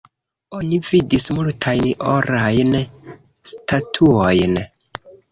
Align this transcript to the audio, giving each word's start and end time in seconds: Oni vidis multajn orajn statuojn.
Oni 0.59 0.77
vidis 0.91 1.27
multajn 1.39 1.83
orajn 2.13 2.77
statuojn. 3.51 4.57